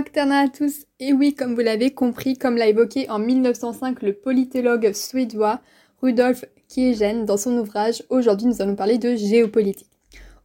À 0.00 0.48
tous 0.48 0.86
Et 0.98 1.12
oui, 1.12 1.34
comme 1.34 1.54
vous 1.54 1.60
l'avez 1.60 1.90
compris, 1.90 2.38
comme 2.38 2.56
l'a 2.56 2.68
évoqué 2.68 3.10
en 3.10 3.18
1905 3.18 4.00
le 4.00 4.14
politologue 4.14 4.94
suédois 4.94 5.60
Rudolf 6.00 6.46
Kiegen 6.68 7.26
dans 7.26 7.36
son 7.36 7.58
ouvrage, 7.58 8.02
aujourd'hui 8.08 8.46
nous 8.46 8.62
allons 8.62 8.76
parler 8.76 8.96
de 8.96 9.14
géopolitique. 9.14 9.90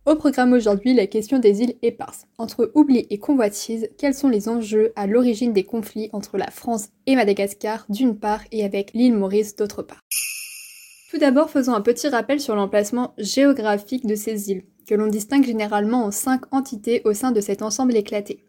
Au 0.06 0.16
programme 0.16 0.52
aujourd'hui, 0.52 0.94
la 0.94 1.08
question 1.08 1.40
des 1.40 1.62
îles 1.62 1.76
éparses. 1.84 2.26
Entre 2.38 2.70
oubli 2.76 3.08
et 3.10 3.18
convoitise, 3.18 3.88
quels 3.98 4.14
sont 4.14 4.28
les 4.28 4.50
enjeux 4.50 4.92
à 4.98 5.08
l'origine 5.08 5.54
des 5.54 5.64
conflits 5.64 6.10
entre 6.12 6.38
la 6.38 6.52
France 6.52 6.90
et 7.06 7.16
Madagascar 7.16 7.86
d'une 7.88 8.20
part 8.20 8.42
et 8.52 8.66
avec 8.66 8.92
l'île 8.94 9.16
Maurice 9.16 9.56
d'autre 9.56 9.84
part? 9.84 10.02
Tout 11.12 11.18
d'abord, 11.18 11.50
faisons 11.50 11.74
un 11.74 11.82
petit 11.82 12.10
rappel 12.10 12.42
sur 12.42 12.58
l'emplacement 12.58 13.14
géographique 13.18 14.06
de 14.06 14.16
ces 14.16 14.52
îles, 14.52 14.66
que 14.86 14.96
l'on 14.96 15.08
distingue 15.08 15.46
généralement 15.46 16.04
en 16.04 16.12
cinq 16.12 16.42
entités 16.54 17.02
au 17.06 17.14
sein 17.14 17.32
de 17.32 17.40
cet 17.40 17.62
ensemble 17.62 17.96
éclaté. 17.96 18.44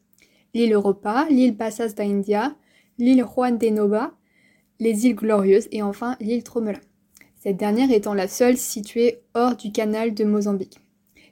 L'île 0.57 0.73
Europa, 0.73 1.27
l'île 1.29 1.55
Passas 1.55 1.89
d'India, 1.89 2.57
l'île 2.97 3.27
Juan 3.27 3.59
de 3.59 3.69
Nova, 3.69 4.15
les 4.81 5.05
îles 5.05 5.15
Glorieuses 5.15 5.69
et 5.71 5.83
enfin 5.83 6.17
l'île 6.19 6.45
Tromelin. 6.45 6.81
Cette 7.39 7.59
dernière 7.59 7.91
étant 7.91 8.15
la 8.15 8.27
seule 8.27 8.57
située 8.57 9.19
hors 9.35 9.55
du 9.55 9.71
canal 9.71 10.15
de 10.15 10.25
Mozambique. 10.25 10.79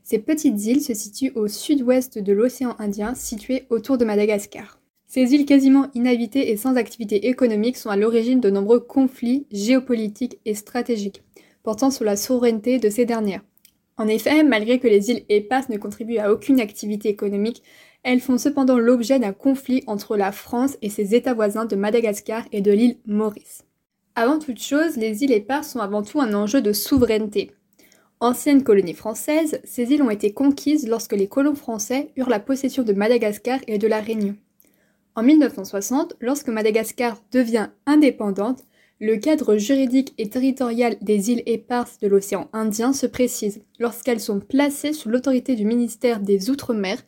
Ces 0.03 0.19
petites 0.19 0.63
îles 0.67 0.83
se 0.83 0.93
situent 0.93 1.33
au 1.37 1.49
sud-ouest 1.49 2.19
de 2.19 2.33
l'océan 2.35 2.77
Indien, 2.79 3.15
situées 3.15 3.65
autour 3.71 3.97
de 3.97 4.05
Madagascar. 4.05 4.79
Ces 5.07 5.33
îles 5.33 5.47
quasiment 5.47 5.89
inhabitées 5.95 6.51
et 6.51 6.59
sans 6.59 6.77
activité 6.77 7.29
économique 7.29 7.79
sont 7.79 7.89
à 7.89 7.97
l'origine 7.97 8.41
de 8.41 8.51
nombreux 8.51 8.81
conflits 8.81 9.47
géopolitiques 9.51 10.39
et 10.45 10.55
stratégiques, 10.55 11.23
portant 11.63 11.91
sur 11.91 12.05
la 12.05 12.17
souveraineté 12.17 12.79
de 12.79 12.91
ces 12.91 13.07
dernières. 13.07 13.41
En 13.97 14.09
effet, 14.09 14.43
malgré 14.43 14.81
que 14.81 14.89
les 14.89 15.11
îles 15.11 15.25
éparses 15.29 15.69
ne 15.69 15.79
contribuent 15.79 16.19
à 16.19 16.33
aucune 16.33 16.61
activité 16.61 17.09
économique, 17.09 17.63
elles 18.03 18.21
font 18.21 18.39
cependant 18.39 18.79
l'objet 18.79 19.19
d'un 19.19 19.33
conflit 19.33 19.85
entre 19.87 20.17
la 20.17 20.33
France 20.33 20.77
et 20.83 20.91
ses 20.91 21.15
États 21.15 21.35
voisins 21.35 21.65
de 21.65 21.77
Madagascar 21.77 22.45
et 22.53 22.61
de 22.61 22.73
l'île 22.73 22.99
Maurice. 23.07 23.63
Avant 24.17 24.39
toute 24.39 24.61
chose, 24.61 24.97
les 24.97 25.25
îles 25.25 25.33
éparses 25.33 25.71
sont 25.71 25.81
avant 25.81 26.03
tout 26.03 26.21
un 26.21 26.35
enjeu 26.35 26.61
de 26.61 26.73
souveraineté. 26.73 27.53
Anciennes 28.21 28.63
colonies 28.63 28.95
françaises, 28.95 29.61
ces 29.65 29.93
îles 29.93 30.03
ont 30.03 30.11
été 30.11 30.33
conquises 30.33 30.89
lorsque 30.89 31.15
les 31.15 31.29
colons 31.29 31.55
français 31.55 32.11
eurent 32.17 32.29
la 32.29 32.41
possession 32.41 32.83
de 32.83 32.93
Madagascar 32.93 33.61
et 33.67 33.79
de 33.79 33.89
la 33.89 34.01
Réunion. 34.01 34.37
En 35.17 35.23
1960, 35.23 36.15
lorsque 36.21 36.49
Madagascar 36.49 37.17
devient 37.33 37.69
indépendante, 37.87 38.65
le 39.01 39.17
cadre 39.17 39.57
juridique 39.57 40.15
et 40.19 40.29
territorial 40.29 40.97
des 41.01 41.31
îles 41.31 41.43
éparses 41.47 41.99
de 41.99 42.07
l'océan 42.07 42.49
Indien 42.53 42.93
se 42.93 43.07
précise 43.07 43.61
lorsqu'elles 43.81 44.21
sont 44.21 44.41
placées 44.41 44.93
sous 44.93 45.09
l'autorité 45.09 45.57
du 45.57 45.65
ministère 45.65 46.21
des 46.21 46.49
Outre-mer 46.49 47.03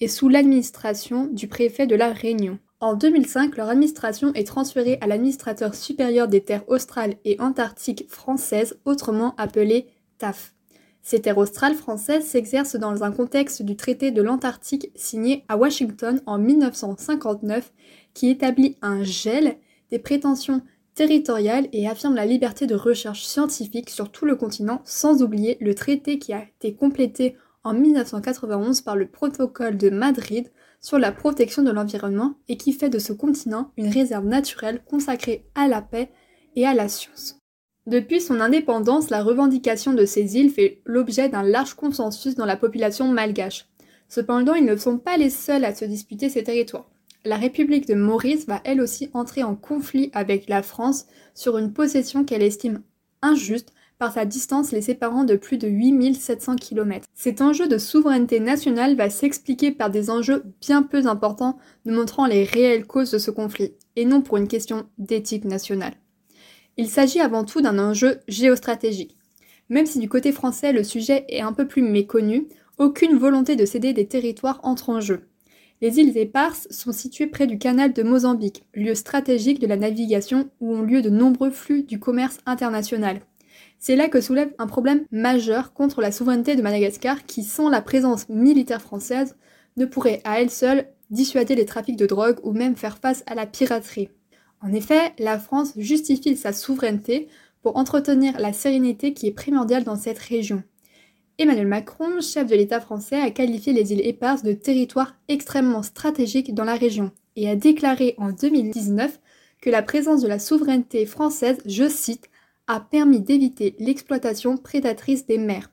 et 0.00 0.08
sous 0.08 0.28
l'administration 0.28 1.26
du 1.26 1.48
préfet 1.48 1.86
de 1.86 1.96
la 1.96 2.12
Réunion. 2.12 2.58
En 2.80 2.94
2005, 2.94 3.56
leur 3.56 3.68
administration 3.68 4.32
est 4.34 4.46
transférée 4.46 4.98
à 5.00 5.06
l'administrateur 5.06 5.74
supérieur 5.74 6.26
des 6.28 6.42
terres 6.42 6.68
australes 6.68 7.14
et 7.24 7.40
antarctiques 7.40 8.06
françaises, 8.08 8.78
autrement 8.84 9.34
appelé 9.36 9.86
TAF. 10.18 10.54
Ces 11.02 11.20
terres 11.20 11.38
australes 11.38 11.74
françaises 11.74 12.24
s'exercent 12.24 12.76
dans 12.76 13.02
un 13.02 13.10
contexte 13.10 13.62
du 13.62 13.76
traité 13.76 14.12
de 14.12 14.22
l'Antarctique 14.22 14.90
signé 14.94 15.44
à 15.48 15.56
Washington 15.56 16.20
en 16.26 16.38
1959 16.38 17.72
qui 18.14 18.30
établit 18.30 18.76
un 18.82 19.02
gel 19.02 19.56
des 19.90 19.98
prétentions 19.98 20.62
territoriales 20.94 21.68
et 21.72 21.88
affirme 21.88 22.14
la 22.14 22.26
liberté 22.26 22.66
de 22.66 22.74
recherche 22.74 23.24
scientifique 23.24 23.90
sur 23.90 24.10
tout 24.10 24.24
le 24.24 24.36
continent 24.36 24.82
sans 24.84 25.22
oublier 25.22 25.56
le 25.60 25.74
traité 25.74 26.18
qui 26.18 26.32
a 26.32 26.42
été 26.42 26.74
complété 26.74 27.36
en 27.64 27.74
1991 27.74 28.80
par 28.82 28.96
le 28.96 29.08
protocole 29.08 29.76
de 29.76 29.90
Madrid 29.90 30.50
sur 30.80 30.98
la 30.98 31.12
protection 31.12 31.62
de 31.62 31.70
l'environnement 31.70 32.34
et 32.48 32.56
qui 32.56 32.72
fait 32.72 32.90
de 32.90 32.98
ce 32.98 33.12
continent 33.12 33.70
une 33.76 33.88
réserve 33.88 34.26
naturelle 34.26 34.82
consacrée 34.84 35.46
à 35.54 35.68
la 35.68 35.80
paix 35.80 36.10
et 36.56 36.66
à 36.66 36.74
la 36.74 36.88
science. 36.88 37.38
Depuis 37.86 38.20
son 38.20 38.40
indépendance, 38.40 39.10
la 39.10 39.22
revendication 39.22 39.92
de 39.92 40.04
ces 40.04 40.36
îles 40.36 40.50
fait 40.50 40.82
l'objet 40.84 41.28
d'un 41.28 41.42
large 41.42 41.74
consensus 41.74 42.34
dans 42.34 42.46
la 42.46 42.56
population 42.56 43.08
malgache. 43.08 43.66
Cependant, 44.08 44.54
ils 44.54 44.64
ne 44.64 44.76
sont 44.76 44.98
pas 44.98 45.16
les 45.16 45.30
seuls 45.30 45.64
à 45.64 45.74
se 45.74 45.84
disputer 45.84 46.28
ces 46.28 46.44
territoires. 46.44 46.88
La 47.24 47.36
République 47.36 47.86
de 47.86 47.94
Maurice 47.94 48.46
va 48.46 48.60
elle 48.64 48.80
aussi 48.80 49.08
entrer 49.14 49.44
en 49.44 49.54
conflit 49.54 50.10
avec 50.12 50.48
la 50.48 50.60
France 50.60 51.06
sur 51.34 51.56
une 51.56 51.72
possession 51.72 52.24
qu'elle 52.24 52.42
estime 52.42 52.82
injuste 53.22 53.72
par 54.00 54.12
sa 54.12 54.24
distance 54.24 54.72
les 54.72 54.82
séparant 54.82 55.22
de 55.22 55.36
plus 55.36 55.56
de 55.56 55.68
8700 55.68 56.56
km. 56.56 57.06
Cet 57.14 57.40
enjeu 57.40 57.68
de 57.68 57.78
souveraineté 57.78 58.40
nationale 58.40 58.96
va 58.96 59.08
s'expliquer 59.08 59.70
par 59.70 59.90
des 59.90 60.10
enjeux 60.10 60.42
bien 60.60 60.82
peu 60.82 61.06
importants 61.06 61.58
nous 61.84 61.94
montrant 61.94 62.26
les 62.26 62.42
réelles 62.42 62.88
causes 62.88 63.12
de 63.12 63.18
ce 63.18 63.30
conflit, 63.30 63.74
et 63.94 64.04
non 64.04 64.20
pour 64.20 64.38
une 64.38 64.48
question 64.48 64.86
d'éthique 64.98 65.44
nationale. 65.44 65.94
Il 66.76 66.88
s'agit 66.88 67.20
avant 67.20 67.44
tout 67.44 67.60
d'un 67.60 67.78
enjeu 67.78 68.18
géostratégique. 68.26 69.16
Même 69.68 69.86
si 69.86 70.00
du 70.00 70.08
côté 70.08 70.32
français 70.32 70.72
le 70.72 70.82
sujet 70.82 71.24
est 71.28 71.42
un 71.42 71.52
peu 71.52 71.68
plus 71.68 71.82
méconnu, 71.82 72.48
aucune 72.78 73.16
volonté 73.16 73.54
de 73.54 73.64
céder 73.64 73.92
des 73.92 74.08
territoires 74.08 74.58
entre 74.64 74.90
en 74.90 75.00
jeu. 75.00 75.28
Les 75.82 75.98
îles 75.98 76.16
éparses 76.16 76.68
sont 76.70 76.92
situées 76.92 77.26
près 77.26 77.48
du 77.48 77.58
canal 77.58 77.92
de 77.92 78.04
Mozambique, 78.04 78.62
lieu 78.72 78.94
stratégique 78.94 79.58
de 79.58 79.66
la 79.66 79.76
navigation 79.76 80.48
où 80.60 80.76
ont 80.76 80.82
lieu 80.82 81.02
de 81.02 81.10
nombreux 81.10 81.50
flux 81.50 81.82
du 81.82 81.98
commerce 81.98 82.38
international. 82.46 83.18
C'est 83.80 83.96
là 83.96 84.08
que 84.08 84.20
soulève 84.20 84.54
un 84.60 84.68
problème 84.68 85.04
majeur 85.10 85.72
contre 85.72 86.00
la 86.00 86.12
souveraineté 86.12 86.54
de 86.54 86.62
Madagascar 86.62 87.26
qui, 87.26 87.42
sans 87.42 87.68
la 87.68 87.82
présence 87.82 88.28
militaire 88.28 88.80
française, 88.80 89.34
ne 89.76 89.84
pourrait 89.84 90.20
à 90.22 90.40
elle 90.40 90.50
seule 90.50 90.86
dissuader 91.10 91.56
les 91.56 91.66
trafics 91.66 91.96
de 91.96 92.06
drogue 92.06 92.38
ou 92.44 92.52
même 92.52 92.76
faire 92.76 92.98
face 92.98 93.24
à 93.26 93.34
la 93.34 93.46
piraterie. 93.46 94.08
En 94.60 94.72
effet, 94.72 95.12
la 95.18 95.36
France 95.36 95.72
justifie 95.76 96.36
sa 96.36 96.52
souveraineté 96.52 97.26
pour 97.60 97.76
entretenir 97.76 98.38
la 98.38 98.52
sérénité 98.52 99.14
qui 99.14 99.26
est 99.26 99.32
primordiale 99.32 99.82
dans 99.82 99.96
cette 99.96 100.20
région. 100.20 100.62
Emmanuel 101.42 101.66
Macron, 101.66 102.20
chef 102.20 102.46
de 102.46 102.54
l'État 102.54 102.80
français, 102.80 103.20
a 103.20 103.32
qualifié 103.32 103.72
les 103.72 103.92
îles 103.92 104.06
éparses 104.06 104.44
de 104.44 104.52
territoire 104.52 105.16
extrêmement 105.26 105.82
stratégique 105.82 106.54
dans 106.54 106.62
la 106.62 106.76
région 106.76 107.10
et 107.34 107.50
a 107.50 107.56
déclaré 107.56 108.14
en 108.16 108.30
2019 108.30 109.18
que 109.60 109.68
la 109.68 109.82
présence 109.82 110.22
de 110.22 110.28
la 110.28 110.38
souveraineté 110.38 111.04
française, 111.04 111.58
je 111.66 111.88
cite, 111.88 112.30
a 112.68 112.78
permis 112.78 113.20
d'éviter 113.20 113.74
l'exploitation 113.80 114.56
prédatrice 114.56 115.26
des 115.26 115.38
mers. 115.38 115.72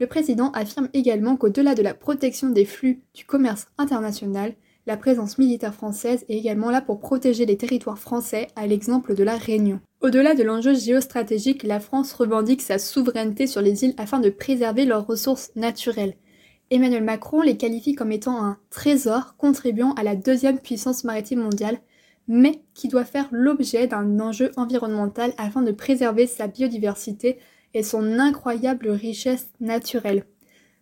Le 0.00 0.08
président 0.08 0.50
affirme 0.50 0.88
également 0.94 1.36
qu'au-delà 1.36 1.76
de 1.76 1.82
la 1.82 1.94
protection 1.94 2.50
des 2.50 2.64
flux 2.64 3.00
du 3.14 3.24
commerce 3.24 3.68
international, 3.78 4.54
la 4.86 4.96
présence 4.96 5.38
militaire 5.38 5.74
française 5.74 6.24
est 6.28 6.36
également 6.36 6.70
là 6.70 6.82
pour 6.82 7.00
protéger 7.00 7.46
les 7.46 7.56
territoires 7.56 7.98
français, 7.98 8.48
à 8.54 8.66
l'exemple 8.66 9.14
de 9.14 9.24
la 9.24 9.36
Réunion. 9.36 9.80
Au-delà 10.02 10.34
de 10.34 10.42
l'enjeu 10.42 10.74
géostratégique, 10.74 11.62
la 11.62 11.80
France 11.80 12.12
revendique 12.12 12.60
sa 12.60 12.78
souveraineté 12.78 13.46
sur 13.46 13.62
les 13.62 13.84
îles 13.84 13.94
afin 13.96 14.20
de 14.20 14.28
préserver 14.28 14.84
leurs 14.84 15.06
ressources 15.06 15.50
naturelles. 15.56 16.16
Emmanuel 16.70 17.04
Macron 17.04 17.40
les 17.40 17.56
qualifie 17.56 17.94
comme 17.94 18.12
étant 18.12 18.44
un 18.44 18.58
trésor 18.68 19.36
contribuant 19.36 19.94
à 19.94 20.02
la 20.02 20.16
deuxième 20.16 20.58
puissance 20.58 21.04
maritime 21.04 21.40
mondiale, 21.40 21.78
mais 22.28 22.62
qui 22.74 22.88
doit 22.88 23.04
faire 23.04 23.28
l'objet 23.30 23.86
d'un 23.86 24.20
enjeu 24.20 24.50
environnemental 24.56 25.32
afin 25.38 25.62
de 25.62 25.72
préserver 25.72 26.26
sa 26.26 26.46
biodiversité 26.46 27.38
et 27.72 27.82
son 27.82 28.18
incroyable 28.18 28.90
richesse 28.90 29.48
naturelle. 29.60 30.24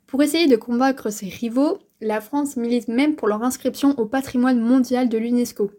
Pour 0.07 0.23
essayer 0.23 0.47
de 0.47 0.57
convaincre 0.57 1.11
ses 1.11 1.29
rivaux, 1.29 1.79
la 2.03 2.21
France 2.21 2.57
milite 2.57 2.89
même 2.89 3.15
pour 3.15 3.29
leur 3.29 3.43
inscription 3.43 3.97
au 3.99 4.07
patrimoine 4.07 4.61
mondial 4.61 5.09
de 5.09 5.19
l'UNESCO. 5.19 5.71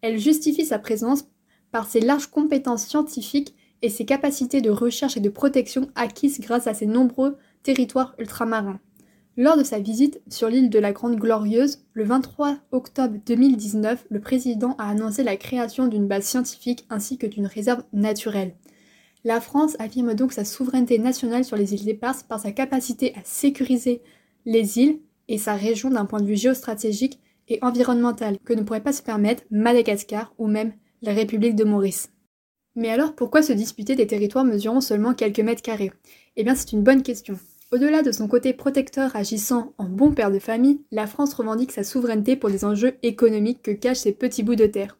Elle 0.00 0.18
justifie 0.18 0.64
sa 0.64 0.78
présence 0.78 1.28
par 1.70 1.86
ses 1.86 2.00
larges 2.00 2.28
compétences 2.28 2.86
scientifiques 2.86 3.54
et 3.82 3.90
ses 3.90 4.06
capacités 4.06 4.62
de 4.62 4.70
recherche 4.70 5.18
et 5.18 5.20
de 5.20 5.28
protection 5.28 5.90
acquises 5.94 6.40
grâce 6.40 6.66
à 6.66 6.72
ses 6.72 6.86
nombreux 6.86 7.36
territoires 7.62 8.14
ultramarins. 8.18 8.80
Lors 9.36 9.58
de 9.58 9.64
sa 9.64 9.78
visite 9.78 10.22
sur 10.30 10.48
l'île 10.48 10.70
de 10.70 10.78
la 10.78 10.92
Grande 10.92 11.16
Glorieuse, 11.16 11.84
le 11.92 12.04
23 12.04 12.56
octobre 12.72 13.18
2019, 13.26 14.06
le 14.08 14.20
président 14.20 14.76
a 14.78 14.88
annoncé 14.88 15.22
la 15.24 15.36
création 15.36 15.88
d'une 15.88 16.08
base 16.08 16.24
scientifique 16.24 16.86
ainsi 16.88 17.18
que 17.18 17.26
d'une 17.26 17.46
réserve 17.46 17.84
naturelle. 17.92 18.54
La 19.24 19.42
France 19.42 19.76
affirme 19.78 20.14
donc 20.14 20.32
sa 20.32 20.46
souveraineté 20.46 20.98
nationale 20.98 21.44
sur 21.44 21.58
les 21.58 21.74
îles 21.74 21.88
éparses 21.90 22.22
par 22.22 22.40
sa 22.40 22.52
capacité 22.52 23.12
à 23.14 23.20
sécuriser 23.24 24.00
les 24.46 24.78
îles 24.78 25.00
et 25.28 25.38
sa 25.38 25.54
région 25.54 25.90
d'un 25.90 26.04
point 26.04 26.20
de 26.20 26.26
vue 26.26 26.36
géostratégique 26.36 27.20
et 27.48 27.58
environnemental 27.62 28.38
que 28.44 28.52
ne 28.52 28.62
pourrait 28.62 28.82
pas 28.82 28.92
se 28.92 29.02
permettre 29.02 29.44
Madagascar 29.50 30.34
ou 30.38 30.46
même 30.46 30.72
la 31.02 31.12
République 31.12 31.54
de 31.54 31.64
Maurice. 31.64 32.10
Mais 32.74 32.90
alors 32.90 33.14
pourquoi 33.14 33.42
se 33.42 33.52
disputer 33.52 33.94
des 33.94 34.06
territoires 34.06 34.44
mesurant 34.44 34.80
seulement 34.80 35.14
quelques 35.14 35.40
mètres 35.40 35.62
carrés? 35.62 35.92
Eh 36.36 36.44
bien 36.44 36.54
c'est 36.54 36.72
une 36.72 36.82
bonne 36.82 37.02
question. 37.02 37.38
Au-delà 37.72 38.02
de 38.02 38.12
son 38.12 38.28
côté 38.28 38.52
protecteur 38.52 39.16
agissant 39.16 39.72
en 39.78 39.88
bon 39.88 40.12
père 40.12 40.30
de 40.30 40.38
famille, 40.38 40.82
la 40.92 41.06
France 41.06 41.34
revendique 41.34 41.72
sa 41.72 41.82
souveraineté 41.82 42.36
pour 42.36 42.50
des 42.50 42.64
enjeux 42.64 42.94
économiques 43.02 43.62
que 43.62 43.72
cachent 43.72 43.98
ces 43.98 44.12
petits 44.12 44.44
bouts 44.44 44.54
de 44.54 44.66
terre. 44.66 44.96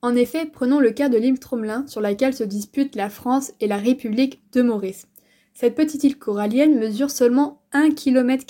En 0.00 0.16
effet, 0.16 0.46
prenons 0.46 0.80
le 0.80 0.90
cas 0.90 1.08
de 1.08 1.16
l'île 1.16 1.38
Tromelin 1.38 1.86
sur 1.86 2.00
laquelle 2.00 2.34
se 2.34 2.42
disputent 2.42 2.96
la 2.96 3.08
France 3.08 3.52
et 3.60 3.68
la 3.68 3.76
République 3.76 4.42
de 4.52 4.62
Maurice. 4.62 5.06
Cette 5.54 5.76
petite 5.76 6.02
île 6.02 6.18
corallienne 6.18 6.76
mesure 6.76 7.10
seulement 7.10 7.62
1 7.72 7.90
km. 7.92 8.44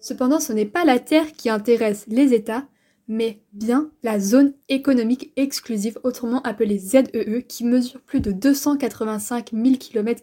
Cependant, 0.00 0.40
ce 0.40 0.52
n'est 0.52 0.64
pas 0.64 0.84
la 0.84 0.98
terre 0.98 1.32
qui 1.32 1.50
intéresse 1.50 2.04
les 2.08 2.32
États, 2.32 2.66
mais 3.08 3.40
bien 3.52 3.90
la 4.02 4.20
zone 4.20 4.52
économique 4.68 5.32
exclusive, 5.36 5.98
autrement 6.04 6.42
appelée 6.42 6.78
ZEE, 6.78 7.10
e, 7.14 7.40
qui 7.40 7.64
mesure 7.64 8.00
plus 8.00 8.20
de 8.20 8.30
285 8.30 9.50
000 9.52 9.76
km. 9.76 10.20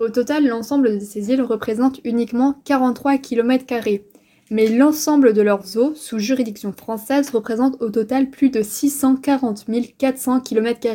Au 0.00 0.08
total, 0.08 0.46
l'ensemble 0.46 0.98
de 0.98 1.04
ces 1.04 1.30
îles 1.30 1.42
représente 1.42 2.00
uniquement 2.04 2.60
43 2.64 3.18
km, 3.18 3.74
mais 4.50 4.68
l'ensemble 4.68 5.32
de 5.32 5.42
leurs 5.42 5.76
eaux, 5.76 5.94
sous 5.94 6.18
juridiction 6.18 6.72
française, 6.72 7.30
représente 7.30 7.80
au 7.80 7.90
total 7.90 8.30
plus 8.30 8.50
de 8.50 8.62
640 8.62 9.66
400 9.96 10.40
km, 10.40 10.88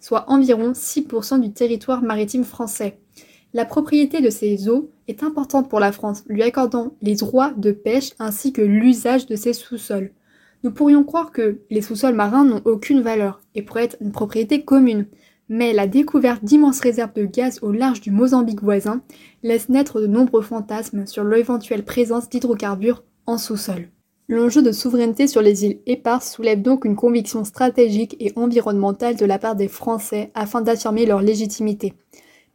soit 0.00 0.24
environ 0.28 0.72
6% 0.72 1.40
du 1.40 1.52
territoire 1.52 2.02
maritime 2.02 2.44
français. 2.44 2.98
La 3.54 3.66
propriété 3.66 4.22
de 4.22 4.30
ces 4.30 4.70
eaux 4.70 4.90
est 5.08 5.22
importante 5.22 5.68
pour 5.68 5.78
la 5.78 5.92
France, 5.92 6.24
lui 6.26 6.42
accordant 6.42 6.94
les 7.02 7.16
droits 7.16 7.52
de 7.56 7.70
pêche 7.70 8.12
ainsi 8.18 8.52
que 8.52 8.62
l'usage 8.62 9.26
de 9.26 9.36
ses 9.36 9.52
sous-sols. 9.52 10.12
Nous 10.64 10.70
pourrions 10.70 11.04
croire 11.04 11.32
que 11.32 11.58
les 11.70 11.82
sous-sols 11.82 12.14
marins 12.14 12.44
n'ont 12.44 12.62
aucune 12.64 13.02
valeur 13.02 13.42
et 13.54 13.62
pourraient 13.62 13.84
être 13.84 13.98
une 14.00 14.12
propriété 14.12 14.62
commune, 14.62 15.06
mais 15.50 15.74
la 15.74 15.86
découverte 15.86 16.42
d'immenses 16.42 16.80
réserves 16.80 17.12
de 17.12 17.26
gaz 17.26 17.58
au 17.60 17.72
large 17.72 18.00
du 18.00 18.10
Mozambique 18.10 18.62
voisin 18.62 19.02
laisse 19.42 19.68
naître 19.68 20.00
de 20.00 20.06
nombreux 20.06 20.40
fantasmes 20.40 21.04
sur 21.04 21.24
l'éventuelle 21.24 21.84
présence 21.84 22.30
d'hydrocarbures 22.30 23.02
en 23.26 23.36
sous-sol. 23.36 23.88
L'enjeu 24.28 24.62
de 24.62 24.72
souveraineté 24.72 25.26
sur 25.26 25.42
les 25.42 25.66
îles 25.66 25.80
éparses 25.84 26.32
soulève 26.32 26.62
donc 26.62 26.86
une 26.86 26.96
conviction 26.96 27.44
stratégique 27.44 28.16
et 28.18 28.32
environnementale 28.34 29.16
de 29.16 29.26
la 29.26 29.38
part 29.38 29.56
des 29.56 29.68
Français 29.68 30.30
afin 30.34 30.62
d'affirmer 30.62 31.04
leur 31.04 31.20
légitimité. 31.20 31.92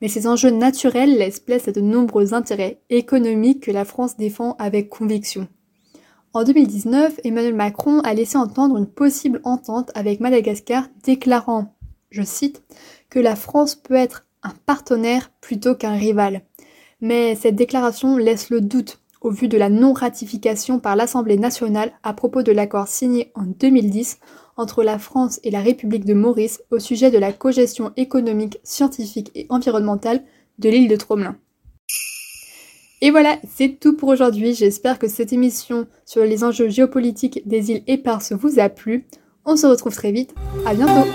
Mais 0.02 0.08
ces 0.08 0.28
enjeux 0.28 0.52
naturels 0.52 1.18
laissent 1.18 1.40
place 1.40 1.68
à 1.68 1.72
de 1.72 1.82
nombreux 1.82 2.34
intérêts 2.34 2.82
économiques 2.90 3.64
que 3.64 3.72
la 3.72 3.86
France 3.86 4.18
défend 4.18 4.56
avec 4.60 4.90
conviction. 4.90 5.48
En 6.34 6.44
2019, 6.44 7.22
Emmanuel 7.24 7.56
Macron 7.56 8.00
a 8.02 8.14
laissé 8.14 8.38
entendre 8.38 8.78
une 8.78 8.86
possible 8.86 9.42
entente 9.44 9.92
avec 9.96 10.20
Madagascar, 10.20 10.88
déclarant, 11.04 11.74
je 12.12 12.22
cite, 12.22 12.62
que 13.10 13.20
la 13.20 13.36
France 13.36 13.76
peut 13.76 13.96
être 13.96 14.28
un 14.44 14.54
partenaire 14.66 15.32
plutôt 15.42 15.74
qu'un 15.74 15.96
rival. 15.96 16.44
Mais 17.02 17.36
cette 17.36 17.56
déclaration 17.56 18.18
laisse 18.18 18.50
le 18.50 18.62
doute 18.62 19.02
au 19.22 19.32
vu 19.32 19.48
de 19.48 19.58
la 19.58 19.70
non-ratification 19.70 20.80
par 20.80 20.96
l'Assemblée 20.96 21.38
nationale 21.38 21.92
à 22.04 22.14
propos 22.14 22.44
de 22.44 22.52
l'accord 22.52 22.88
signé 22.88 23.32
en 23.36 23.44
2010 23.44 24.20
entre 24.58 24.84
la 24.84 25.00
France 25.00 25.40
et 25.44 25.52
la 25.52 25.62
République 25.62 26.06
de 26.06 26.14
Maurice 26.14 26.62
au 26.72 26.80
sujet 26.80 27.12
de 27.12 27.18
la 27.18 27.32
cogestion 27.32 27.94
économique, 27.96 28.60
scientifique 28.64 29.32
et 29.36 29.46
environnementale 29.50 30.24
de 30.60 30.70
l'île 30.70 30.90
de 30.90 30.96
Tromelin. 30.96 31.38
Et 33.02 33.12
voilà, 33.12 33.38
c'est 33.48 33.80
tout 33.80 33.96
pour 33.96 34.10
aujourd'hui. 34.10 34.56
J'espère 34.56 34.98
que 34.98 35.08
cette 35.08 35.32
émission 35.32 35.88
sur 36.06 36.24
les 36.24 36.44
enjeux 36.44 36.70
géopolitiques 36.70 37.48
des 37.48 37.72
îles 37.72 37.84
éparses 37.86 38.34
vous 38.34 38.60
a 38.60 38.70
plu. 38.70 39.06
On 39.46 39.56
se 39.56 39.68
retrouve 39.68 39.96
très 39.96 40.12
vite. 40.12 40.34
À 40.66 40.74
bientôt! 40.74 41.08